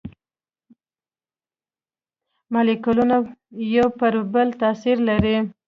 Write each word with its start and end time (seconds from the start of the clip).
مالیکولونه 2.53 3.17
یو 3.77 3.87
پر 3.99 4.13
بل 4.33 4.47
تاثیر 4.61 4.97
لري. 5.07 5.35